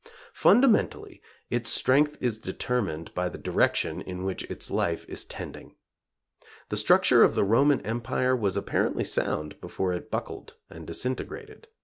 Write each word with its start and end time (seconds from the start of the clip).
Fundamentally 0.33 1.21
its 1.51 1.69
strength 1.69 2.17
is 2.19 2.39
determined 2.39 3.13
by 3.13 3.29
the 3.29 3.37
direction 3.37 4.01
in 4.01 4.23
which 4.23 4.43
its 4.49 4.71
life 4.71 5.05
is 5.07 5.23
tending. 5.23 5.75
The 6.69 6.77
structure 6.77 7.21
of 7.23 7.35
the 7.35 7.43
Roman 7.43 7.81
Empire 7.81 8.35
was 8.35 8.57
apparently 8.57 9.03
sound 9.03 9.61
before 9.61 9.93
it 9.93 10.09
buckled 10.09 10.55
and 10.71 10.87
disintegrated. 10.87 11.67